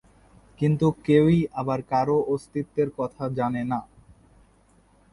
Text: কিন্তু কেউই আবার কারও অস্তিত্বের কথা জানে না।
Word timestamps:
কিন্তু 0.59 0.87
কেউই 1.05 1.39
আবার 1.53 1.79
কারও 1.89 2.17
অস্তিত্বের 2.27 2.89
কথা 2.97 3.23
জানে 3.29 3.61
না। 3.63 3.79